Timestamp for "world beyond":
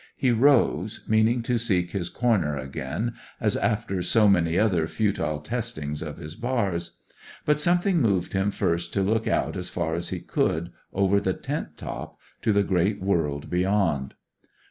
12.99-14.15